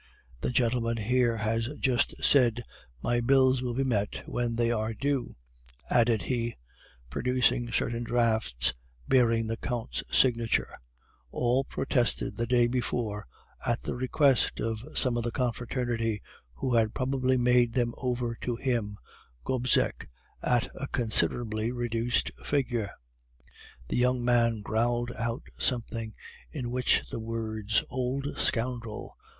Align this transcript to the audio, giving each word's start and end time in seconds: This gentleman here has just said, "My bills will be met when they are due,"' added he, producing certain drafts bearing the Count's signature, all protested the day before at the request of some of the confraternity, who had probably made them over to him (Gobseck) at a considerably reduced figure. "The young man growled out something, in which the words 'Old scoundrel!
This 0.41 0.53
gentleman 0.53 0.97
here 0.97 1.37
has 1.37 1.67
just 1.77 2.23
said, 2.23 2.63
"My 3.03 3.19
bills 3.21 3.61
will 3.61 3.75
be 3.75 3.83
met 3.83 4.23
when 4.25 4.55
they 4.55 4.71
are 4.71 4.95
due,"' 4.95 5.35
added 5.91 6.23
he, 6.23 6.55
producing 7.11 7.71
certain 7.71 8.01
drafts 8.03 8.73
bearing 9.07 9.45
the 9.45 9.57
Count's 9.57 10.01
signature, 10.11 10.75
all 11.29 11.63
protested 11.65 12.35
the 12.35 12.47
day 12.47 12.65
before 12.65 13.27
at 13.63 13.81
the 13.81 13.93
request 13.93 14.59
of 14.59 14.83
some 14.97 15.17
of 15.17 15.23
the 15.23 15.29
confraternity, 15.29 16.19
who 16.55 16.73
had 16.73 16.95
probably 16.95 17.37
made 17.37 17.73
them 17.73 17.93
over 17.97 18.35
to 18.41 18.55
him 18.55 18.97
(Gobseck) 19.45 20.09
at 20.41 20.71
a 20.73 20.87
considerably 20.87 21.71
reduced 21.71 22.31
figure. 22.43 22.89
"The 23.87 23.97
young 23.97 24.25
man 24.25 24.61
growled 24.61 25.11
out 25.15 25.43
something, 25.59 26.15
in 26.51 26.71
which 26.71 27.07
the 27.11 27.19
words 27.19 27.83
'Old 27.91 28.35
scoundrel! 28.39 29.15